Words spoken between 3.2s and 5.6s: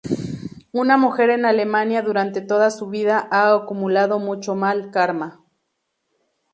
ha acumulado mucho mal karma.